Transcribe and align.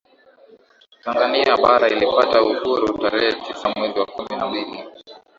Tanzania 1.03 1.55
bara 1.63 1.87
ilipata 1.89 2.41
uhuru 2.43 2.97
tarehe 2.99 3.31
tisa 3.33 3.69
mwezi 3.75 3.99
wa 3.99 4.05
kumi 4.05 4.37
na 4.37 4.47
mbili 4.47 4.83